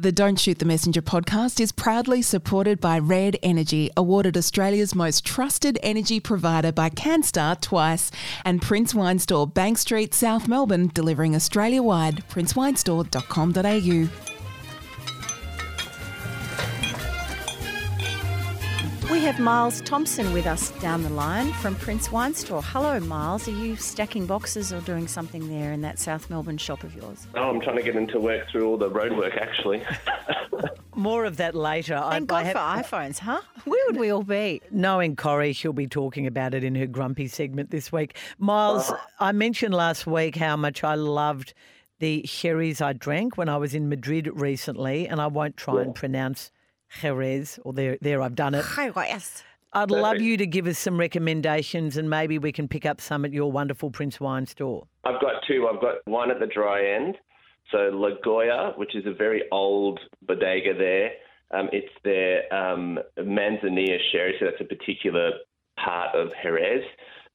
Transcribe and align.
The 0.00 0.12
Don't 0.12 0.38
Shoot 0.38 0.60
the 0.60 0.64
Messenger 0.64 1.02
podcast 1.02 1.58
is 1.58 1.72
proudly 1.72 2.22
supported 2.22 2.80
by 2.80 3.00
Red 3.00 3.36
Energy, 3.42 3.90
awarded 3.96 4.36
Australia's 4.36 4.94
most 4.94 5.26
trusted 5.26 5.76
energy 5.82 6.20
provider 6.20 6.70
by 6.70 6.88
Canstar 6.88 7.60
twice, 7.60 8.12
and 8.44 8.62
Prince 8.62 8.94
Wine 8.94 9.18
Store, 9.18 9.44
Bank 9.44 9.76
Street, 9.76 10.14
South 10.14 10.46
Melbourne, 10.46 10.92
delivering 10.94 11.34
Australia 11.34 11.82
wide. 11.82 12.22
princewinestore.com.au. 12.28 14.37
We 19.10 19.20
have 19.20 19.38
Myles 19.38 19.80
Thompson 19.80 20.34
with 20.34 20.46
us 20.46 20.70
down 20.80 21.02
the 21.02 21.08
line 21.08 21.52
from 21.54 21.74
Prince 21.76 22.12
Wine 22.12 22.34
Store. 22.34 22.62
Hello, 22.62 23.00
Myles. 23.00 23.48
Are 23.48 23.52
you 23.52 23.74
stacking 23.74 24.26
boxes 24.26 24.70
or 24.70 24.80
doing 24.82 25.08
something 25.08 25.48
there 25.48 25.72
in 25.72 25.80
that 25.80 25.98
South 25.98 26.28
Melbourne 26.28 26.58
shop 26.58 26.84
of 26.84 26.94
yours? 26.94 27.26
Oh, 27.34 27.48
I'm 27.48 27.60
trying 27.60 27.76
to 27.76 27.82
get 27.82 27.96
into 27.96 28.20
work 28.20 28.48
through 28.50 28.66
all 28.68 28.76
the 28.76 28.90
roadwork, 28.90 29.40
actually. 29.40 29.82
More 30.94 31.24
of 31.24 31.38
that 31.38 31.54
later. 31.54 31.96
I- 31.96 32.10
Thank 32.18 32.30
I 32.32 32.42
God 32.42 32.46
have- 32.46 32.86
for 32.86 32.96
iPhones, 32.96 33.18
huh? 33.20 33.40
Where 33.64 33.80
would 33.86 33.96
we 33.96 34.10
all 34.10 34.24
be? 34.24 34.60
Knowing 34.70 35.16
Corrie, 35.16 35.54
she'll 35.54 35.72
be 35.72 35.86
talking 35.86 36.26
about 36.26 36.52
it 36.52 36.62
in 36.62 36.74
her 36.74 36.86
grumpy 36.86 37.28
segment 37.28 37.70
this 37.70 37.90
week. 37.90 38.14
Myles, 38.38 38.90
oh. 38.92 39.00
I 39.20 39.32
mentioned 39.32 39.72
last 39.72 40.06
week 40.06 40.36
how 40.36 40.56
much 40.56 40.84
I 40.84 40.96
loved 40.96 41.54
the 41.98 42.26
sherries 42.26 42.82
I 42.82 42.92
drank 42.92 43.38
when 43.38 43.48
I 43.48 43.56
was 43.56 43.74
in 43.74 43.88
Madrid 43.88 44.28
recently, 44.34 45.08
and 45.08 45.18
I 45.20 45.28
won't 45.28 45.56
try 45.56 45.80
and 45.82 45.94
pronounce 45.94 46.50
Jerez, 47.00 47.58
or 47.64 47.72
there, 47.72 47.98
there 48.00 48.22
I've 48.22 48.34
done 48.34 48.54
it. 48.54 48.64
Hi, 48.64 48.90
yes. 49.06 49.42
I'd 49.72 49.90
love 49.90 50.20
you 50.20 50.36
to 50.38 50.46
give 50.46 50.66
us 50.66 50.78
some 50.78 50.98
recommendations, 50.98 51.96
and 51.96 52.08
maybe 52.08 52.38
we 52.38 52.52
can 52.52 52.68
pick 52.68 52.86
up 52.86 53.00
some 53.00 53.24
at 53.24 53.32
your 53.32 53.52
wonderful 53.52 53.90
Prince 53.90 54.18
Wine 54.18 54.46
store. 54.46 54.86
I've 55.04 55.20
got 55.20 55.42
two. 55.46 55.68
I've 55.72 55.80
got 55.80 55.96
one 56.06 56.30
at 56.30 56.40
the 56.40 56.46
dry 56.46 56.94
end. 56.94 57.16
So 57.70 57.90
La 57.92 58.10
Goya, 58.24 58.72
which 58.76 58.96
is 58.96 59.04
a 59.06 59.12
very 59.12 59.42
old 59.52 60.00
bodega 60.22 60.72
there. 60.76 61.10
Um, 61.50 61.68
it's 61.72 61.92
their 62.02 62.52
um, 62.52 62.98
Manzanilla 63.18 63.98
sherry, 64.10 64.34
so 64.38 64.46
that's 64.46 64.60
a 64.60 64.64
particular 64.64 65.32
part 65.82 66.14
of 66.14 66.28
Jerez. 66.42 66.82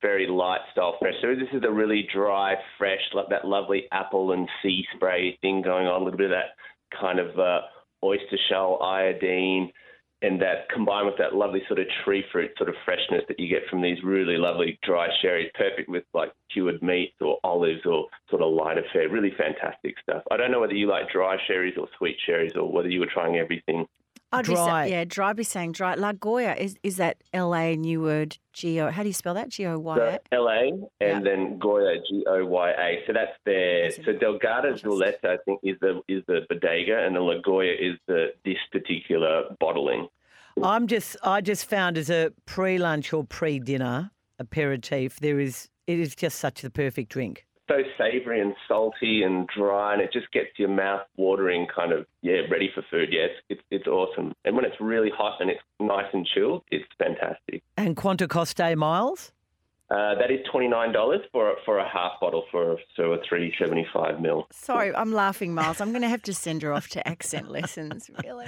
Very 0.00 0.26
light 0.26 0.60
style 0.72 0.96
fresh. 0.98 1.14
So 1.20 1.34
this 1.34 1.48
is 1.52 1.62
a 1.66 1.70
really 1.70 2.08
dry, 2.12 2.54
fresh, 2.78 3.00
like 3.14 3.28
that 3.28 3.46
lovely 3.46 3.84
apple 3.92 4.32
and 4.32 4.48
sea 4.62 4.84
spray 4.96 5.38
thing 5.42 5.62
going 5.62 5.86
on. 5.86 6.00
A 6.00 6.04
little 6.04 6.18
bit 6.18 6.30
of 6.30 6.36
that 6.36 6.98
kind 6.98 7.18
of 7.20 7.38
uh, 7.38 7.60
oyster 8.04 8.38
shell 8.48 8.80
iodine, 8.82 9.72
and 10.22 10.40
that 10.40 10.68
combined 10.72 11.06
with 11.06 11.18
that 11.18 11.34
lovely 11.34 11.62
sort 11.66 11.80
of 11.80 11.86
tree 12.04 12.24
fruit 12.30 12.50
sort 12.56 12.68
of 12.68 12.76
freshness 12.84 13.22
that 13.26 13.40
you 13.40 13.48
get 13.48 13.68
from 13.68 13.82
these 13.82 13.98
really 14.04 14.36
lovely 14.36 14.78
dry 14.82 15.08
sherries, 15.20 15.50
perfect 15.54 15.88
with 15.88 16.04
like 16.14 16.32
cured 16.52 16.80
meats 16.80 17.16
or 17.20 17.38
olives 17.42 17.84
or 17.84 18.06
sort 18.30 18.42
of 18.42 18.52
lighter 18.52 18.84
fare. 18.92 19.08
Really 19.08 19.32
fantastic 19.36 19.96
stuff. 20.00 20.22
I 20.30 20.36
don't 20.36 20.52
know 20.52 20.60
whether 20.60 20.74
you 20.74 20.86
like 20.86 21.10
dry 21.10 21.36
sherries 21.46 21.74
or 21.76 21.88
sweet 21.98 22.16
sherries 22.24 22.52
or 22.54 22.70
whether 22.70 22.88
you 22.88 23.00
were 23.00 23.10
trying 23.12 23.36
everything. 23.36 23.86
I'd 24.32 24.46
be 24.46 24.54
Dry. 24.54 24.66
sa- 24.66 24.82
yeah, 24.94 25.04
dry. 25.04 25.30
I'd 25.30 25.36
be 25.36 25.44
saying 25.44 25.72
dry. 25.72 25.94
La 25.94 26.12
Goya 26.12 26.54
is 26.54 26.76
is 26.82 26.96
that 26.96 27.18
L 27.32 27.54
A 27.54 27.76
new 27.76 28.00
word 28.02 28.38
G 28.52 28.80
O? 28.80 28.90
How 28.90 29.02
do 29.02 29.08
you 29.08 29.12
spell 29.14 29.34
that? 29.34 29.48
G 29.50 29.66
O 29.66 29.78
Y 29.78 29.96
So 29.96 30.18
LA 30.40 30.62
Yeah. 30.62 30.72
and 31.16 31.26
then 31.26 31.58
Goya 31.58 31.96
G 32.08 32.24
O 32.26 32.44
Y 32.46 32.70
A. 32.70 33.02
So 33.06 33.12
that's 33.12 33.36
their 33.44 33.86
Is 33.86 33.98
it 33.98 34.04
so 34.04 34.12
Delgado 34.12 34.68
Interesting. 34.68 34.90
Zuleta 34.90 35.24
I 35.24 35.36
think 35.44 35.60
is 35.62 35.76
the 35.80 36.00
is 36.08 36.22
the 36.26 36.40
bodega 36.48 36.98
and 37.04 37.14
the 37.16 37.20
La 37.20 37.40
Goya 37.42 37.72
is 37.72 37.98
the 38.06 38.32
this 38.44 38.58
particular 38.70 39.44
bottling. 39.60 40.08
I'm 40.62 40.86
just, 40.86 41.16
I 41.22 41.40
just 41.40 41.64
found 41.64 41.96
as 41.96 42.10
a 42.10 42.30
pre-lunch 42.44 43.14
or 43.14 43.24
pre-dinner 43.24 44.10
aperitif, 44.38 45.18
there 45.20 45.40
is, 45.40 45.70
it 45.86 45.98
is 45.98 46.14
just 46.14 46.38
such 46.38 46.60
the 46.60 46.68
perfect 46.68 47.10
drink. 47.10 47.46
So 47.72 47.82
savoury 47.96 48.40
and 48.40 48.54
salty 48.68 49.22
and 49.22 49.48
dry, 49.48 49.94
and 49.94 50.02
it 50.02 50.12
just 50.12 50.30
gets 50.30 50.48
your 50.58 50.68
mouth 50.68 51.02
watering, 51.16 51.66
kind 51.74 51.92
of 51.92 52.04
yeah, 52.20 52.40
ready 52.50 52.70
for 52.74 52.82
food. 52.90 53.08
Yes, 53.10 53.30
it's 53.48 53.62
it's 53.70 53.86
awesome. 53.86 54.34
And 54.44 54.54
when 54.56 54.64
it's 54.66 54.76
really 54.80 55.10
hot 55.16 55.40
and 55.40 55.48
it's 55.48 55.60
nice 55.80 56.04
and 56.12 56.26
chilled, 56.26 56.64
it's 56.70 56.84
fantastic. 56.98 57.62
And 57.78 57.96
Quanto 57.96 58.26
Coste 58.26 58.76
Myles? 58.76 59.32
Uh, 59.90 60.14
that 60.16 60.30
is 60.30 60.40
twenty 60.50 60.68
nine 60.68 60.92
dollars 60.92 61.20
for 61.32 61.52
a- 61.52 61.56
for 61.64 61.78
a 61.78 61.88
half 61.88 62.12
bottle 62.20 62.44
for 62.50 62.76
so 62.96 63.12
a 63.14 63.18
three 63.28 63.54
seventy 63.58 63.86
five 63.92 64.20
mil. 64.20 64.46
Sorry, 64.50 64.94
I'm 64.94 65.12
laughing, 65.12 65.54
Myles. 65.54 65.80
I'm 65.80 65.90
going 65.92 66.02
to 66.02 66.08
have 66.08 66.22
to 66.22 66.34
send 66.34 66.60
her 66.62 66.72
off 66.74 66.88
to 66.90 67.08
accent 67.08 67.50
lessons. 67.50 68.10
Really? 68.22 68.46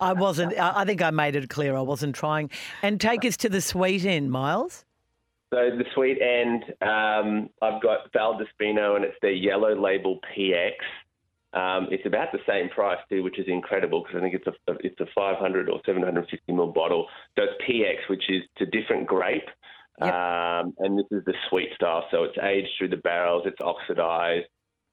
I 0.00 0.12
wasn't, 0.12 0.56
I 0.58 0.80
I 0.82 0.84
think 0.84 1.02
I 1.02 1.10
made 1.10 1.34
it 1.34 1.48
clear 1.50 1.76
I 1.76 1.80
wasn't 1.82 2.14
trying. 2.14 2.50
And 2.82 3.00
take 3.00 3.24
us 3.24 3.36
to 3.38 3.48
the 3.48 3.60
sweet 3.60 4.04
end, 4.04 4.30
Myles. 4.30 4.84
So 5.52 5.70
the 5.76 5.84
sweet 5.94 6.18
end, 6.22 6.62
um, 6.80 7.50
I've 7.60 7.82
got 7.82 8.12
Valdespino, 8.12 8.94
and 8.94 9.04
it's 9.04 9.16
their 9.20 9.32
yellow 9.32 9.74
label 9.74 10.20
PX. 10.36 10.74
Um, 11.52 11.88
it's 11.90 12.06
about 12.06 12.30
the 12.30 12.38
same 12.48 12.68
price 12.68 12.98
too, 13.08 13.24
which 13.24 13.38
is 13.38 13.46
incredible 13.48 14.02
because 14.02 14.18
I 14.18 14.20
think 14.20 14.34
it's 14.34 14.46
a 14.46 14.52
it's 14.86 15.00
a 15.00 15.06
500 15.12 15.68
or 15.68 15.80
750 15.84 16.52
ml 16.52 16.72
bottle. 16.72 17.08
So 17.36 17.44
it's 17.44 17.62
PX, 17.68 18.08
which 18.08 18.22
is 18.28 18.42
to 18.58 18.66
different 18.66 19.08
grape, 19.08 19.48
Yep. 20.00 20.14
um, 20.14 20.74
and 20.78 20.98
this 20.98 21.06
is 21.10 21.24
the 21.24 21.34
sweet 21.48 21.70
style. 21.74 22.04
So 22.12 22.22
it's 22.22 22.38
aged 22.40 22.68
through 22.78 22.90
the 22.90 22.96
barrels, 22.98 23.42
it's 23.46 23.60
oxidized, 23.60 24.46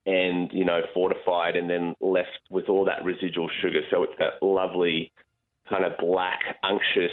and 0.08 0.52
you 0.52 0.66
know 0.66 0.82
fortified, 0.96 1.56
and 1.56 1.70
then 1.70 1.94
left 2.02 2.40
with 2.50 2.68
all 2.68 2.86
that 2.86 3.06
residual 3.06 3.50
sugar. 3.62 3.82
So 3.92 4.02
it's 4.02 4.18
that 4.18 4.42
lovely 4.42 5.12
kind 5.70 5.86
of 5.86 5.98
black, 6.00 6.40
unctuous, 6.64 7.12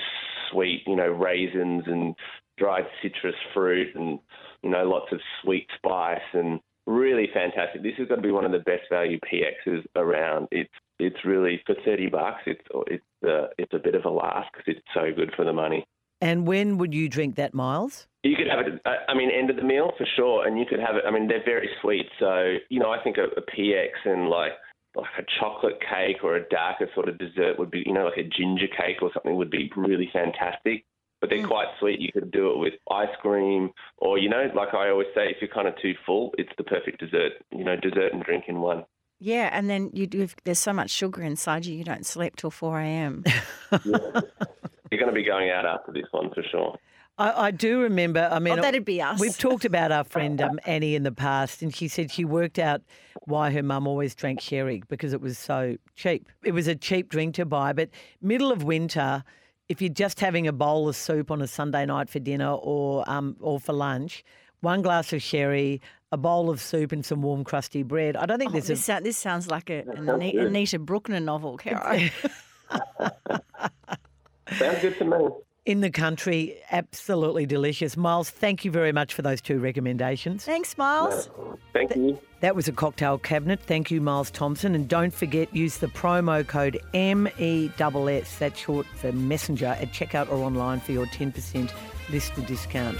sweet, 0.50 0.82
you 0.86 0.96
know, 0.96 1.08
raisins 1.08 1.84
and 1.86 2.14
dried 2.58 2.84
citrus 3.02 3.34
fruit 3.52 3.94
and, 3.94 4.18
you 4.62 4.70
know, 4.70 4.84
lots 4.84 5.12
of 5.12 5.20
sweet 5.42 5.66
spice 5.76 6.20
and 6.32 6.60
really 6.86 7.28
fantastic. 7.32 7.82
This 7.82 7.94
is 7.98 8.08
going 8.08 8.20
to 8.20 8.26
be 8.26 8.32
one 8.32 8.44
of 8.44 8.52
the 8.52 8.58
best 8.58 8.82
value 8.90 9.18
PXs 9.20 9.84
around. 9.96 10.48
It's 10.50 10.70
it's 11.00 11.24
really 11.24 11.60
for 11.66 11.74
30 11.84 12.08
bucks. 12.08 12.42
It's 12.46 12.60
it's 12.86 13.04
uh, 13.26 13.48
it's 13.58 13.72
a 13.72 13.78
bit 13.78 13.94
of 13.94 14.04
a 14.04 14.10
laugh 14.10 14.44
because 14.52 14.76
it's 14.76 14.86
so 14.94 15.10
good 15.14 15.32
for 15.34 15.44
the 15.44 15.52
money. 15.52 15.84
And 16.20 16.46
when 16.46 16.78
would 16.78 16.94
you 16.94 17.08
drink 17.08 17.34
that, 17.36 17.52
Myles? 17.52 18.06
You 18.22 18.36
could 18.36 18.46
have 18.46 18.66
it. 18.66 18.80
I- 18.86 19.10
I 19.12 19.14
mean, 19.14 19.30
end 19.30 19.50
of 19.50 19.56
the 19.56 19.62
meal 19.62 19.92
for 19.98 20.06
sure, 20.16 20.46
and 20.46 20.58
you 20.58 20.64
could 20.64 20.78
have 20.80 20.96
it. 20.96 21.04
I 21.06 21.10
mean, 21.10 21.26
they're 21.28 21.44
very 21.44 21.68
sweet. 21.80 22.06
So 22.18 22.56
you 22.68 22.78
know, 22.80 22.90
I 22.90 23.02
think 23.02 23.16
a, 23.18 23.24
a 23.24 23.42
PX 23.42 23.88
and 24.04 24.28
like 24.28 24.52
like 24.94 25.10
a 25.18 25.24
chocolate 25.40 25.80
cake 25.80 26.22
or 26.22 26.36
a 26.36 26.48
darker 26.48 26.88
sort 26.94 27.08
of 27.08 27.18
dessert 27.18 27.58
would 27.58 27.70
be, 27.70 27.82
you 27.84 27.92
know, 27.92 28.04
like 28.04 28.18
a 28.18 28.22
ginger 28.22 28.68
cake 28.68 29.02
or 29.02 29.10
something 29.12 29.34
would 29.34 29.50
be 29.50 29.70
really 29.76 30.08
fantastic. 30.12 30.84
But 31.24 31.30
they're 31.30 31.46
quite 31.46 31.68
sweet. 31.80 32.00
You 32.00 32.12
could 32.12 32.30
do 32.30 32.50
it 32.50 32.58
with 32.58 32.74
ice 32.90 33.08
cream, 33.22 33.70
or 33.96 34.18
you 34.18 34.28
know, 34.28 34.46
like 34.54 34.74
I 34.74 34.90
always 34.90 35.06
say, 35.14 35.30
if 35.30 35.38
you're 35.40 35.48
kind 35.48 35.66
of 35.66 35.72
too 35.80 35.94
full, 36.04 36.34
it's 36.36 36.50
the 36.58 36.64
perfect 36.64 37.00
dessert. 37.00 37.32
You 37.50 37.64
know, 37.64 37.76
dessert 37.76 38.12
and 38.12 38.22
drink 38.22 38.44
in 38.46 38.60
one. 38.60 38.84
Yeah, 39.20 39.48
and 39.50 39.70
then 39.70 39.88
you 39.94 40.06
do. 40.06 40.20
If 40.20 40.36
there's 40.44 40.58
so 40.58 40.74
much 40.74 40.90
sugar 40.90 41.22
inside 41.22 41.64
you, 41.64 41.74
you 41.74 41.82
don't 41.82 42.04
sleep 42.04 42.36
till 42.36 42.50
4 42.50 42.78
a.m. 42.80 43.24
You're 43.72 44.02
going 45.00 45.06
to 45.06 45.12
be 45.12 45.24
going 45.24 45.48
out 45.48 45.64
after 45.64 45.92
this 45.92 46.04
one 46.10 46.28
for 46.34 46.42
sure. 46.42 46.76
I, 47.16 47.46
I 47.46 47.50
do 47.52 47.80
remember, 47.80 48.28
I 48.30 48.38
mean, 48.38 48.58
oh, 48.58 48.60
that'd 48.60 48.84
be 48.84 49.00
us. 49.00 49.18
We've 49.18 49.38
talked 49.38 49.64
about 49.64 49.92
our 49.92 50.04
friend 50.04 50.42
um, 50.42 50.60
Annie 50.66 50.94
in 50.94 51.04
the 51.04 51.12
past, 51.12 51.62
and 51.62 51.74
she 51.74 51.88
said 51.88 52.10
she 52.10 52.26
worked 52.26 52.58
out 52.58 52.82
why 53.22 53.50
her 53.50 53.62
mum 53.62 53.86
always 53.86 54.14
drank 54.14 54.42
sherry 54.42 54.82
because 54.88 55.14
it 55.14 55.22
was 55.22 55.38
so 55.38 55.78
cheap. 55.94 56.28
It 56.44 56.52
was 56.52 56.66
a 56.66 56.74
cheap 56.74 57.08
drink 57.08 57.36
to 57.36 57.46
buy, 57.46 57.72
but 57.72 57.88
middle 58.20 58.52
of 58.52 58.62
winter, 58.62 59.24
if 59.68 59.80
you're 59.80 59.88
just 59.92 60.20
having 60.20 60.46
a 60.46 60.52
bowl 60.52 60.88
of 60.88 60.96
soup 60.96 61.30
on 61.30 61.40
a 61.42 61.46
Sunday 61.46 61.86
night 61.86 62.08
for 62.10 62.18
dinner 62.18 62.52
or 62.52 63.08
um, 63.10 63.36
or 63.40 63.58
for 63.60 63.72
lunch, 63.72 64.24
one 64.60 64.82
glass 64.82 65.12
of 65.12 65.22
sherry, 65.22 65.80
a 66.12 66.16
bowl 66.16 66.50
of 66.50 66.60
soup, 66.60 66.92
and 66.92 67.04
some 67.04 67.22
warm 67.22 67.44
crusty 67.44 67.82
bread. 67.82 68.16
I 68.16 68.26
don't 68.26 68.38
think 68.38 68.50
Oh, 68.50 68.52
there's 68.52 68.66
this, 68.68 68.80
a 68.80 68.82
sou- 68.96 69.00
this 69.02 69.16
sounds 69.16 69.48
like 69.48 69.70
a, 69.70 69.80
an 69.80 70.06
sounds 70.06 70.34
Anita 70.34 70.78
Brookner 70.78 71.22
novel, 71.22 71.56
Caro. 71.58 72.08
Sounds 74.58 74.78
good 74.82 74.98
to 74.98 75.04
me. 75.04 75.16
In 75.66 75.80
the 75.80 75.90
country 75.90 76.58
absolutely 76.72 77.46
delicious. 77.46 77.96
Myles, 77.96 78.28
thank 78.28 78.66
you 78.66 78.70
very 78.70 78.92
much 78.92 79.14
for 79.14 79.22
those 79.22 79.40
two 79.40 79.58
recommendations. 79.58 80.44
Thanks, 80.44 80.76
Myles. 80.76 81.30
Thank 81.72 81.96
you. 81.96 82.20
That 82.40 82.54
was 82.54 82.68
a 82.68 82.72
cocktail 82.72 83.16
cabinet. 83.16 83.60
Thank 83.60 83.90
you, 83.90 84.02
Myles 84.02 84.30
Thompson. 84.30 84.74
And 84.74 84.86
don't 84.86 85.14
forget, 85.14 85.54
use 85.56 85.78
the 85.78 85.86
promo 85.86 86.46
code 86.46 86.78
MESS, 86.92 88.38
that's 88.38 88.60
short 88.60 88.86
for 88.96 89.10
messenger, 89.12 89.68
at 89.80 89.90
checkout 89.92 90.30
or 90.30 90.36
online 90.44 90.80
for 90.80 90.92
your 90.92 91.06
10% 91.06 91.72
listener 92.10 92.46
discount. 92.46 92.98